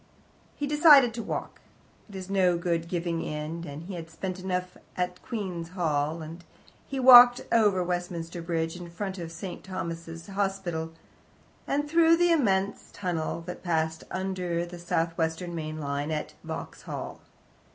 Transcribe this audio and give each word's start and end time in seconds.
He 0.55 0.65
decided 0.65 1.13
to 1.13 1.21
walk 1.21 1.61
it 2.09 2.15
is 2.15 2.27
no 2.27 2.57
good 2.57 2.87
giving 2.87 3.21
in, 3.21 3.67
and 3.67 3.83
he 3.83 3.93
had 3.93 4.09
spent 4.09 4.37
money 4.41 4.45
enough 4.55 4.75
at 4.97 5.21
Queen's 5.21 5.69
Hall 5.69 6.23
and 6.23 6.43
he 6.87 6.99
walked 6.99 7.41
over 7.51 7.83
Westminster 7.83 8.41
Bridge, 8.41 8.75
in 8.75 8.89
front 8.89 9.19
of 9.19 9.31
St. 9.31 9.63
Thomas's 9.63 10.25
Hospital, 10.25 10.91
and 11.67 11.87
through 11.87 12.17
the 12.17 12.31
immense 12.31 12.89
tunnel 12.91 13.41
that 13.41 13.61
passes 13.63 14.03
under 14.09 14.65
the 14.65 14.79
South 14.79 15.15
Western 15.19 15.53
main 15.53 15.79
line 15.79 16.09
at 16.09 16.33
Vauxhall. 16.43 17.21